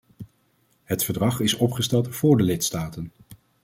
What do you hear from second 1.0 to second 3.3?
verdrag is opgesteld voor de lidstaten.